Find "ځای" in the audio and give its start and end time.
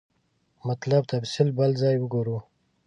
1.81-1.95